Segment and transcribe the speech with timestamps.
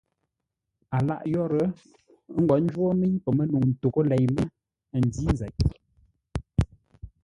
[0.95, 1.65] A lâʼ yórə́,
[2.37, 4.45] ə́ ngwo ńjwó mə́i pəmə́nəu ntoghʼə́ lei mə́,
[5.05, 5.53] ndǐ nzeʼ.